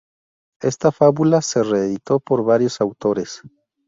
[0.63, 3.43] Esta fábula se reeditó por varios autores.